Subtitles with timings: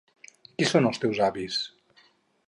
[0.53, 1.59] Qui són els seus avis?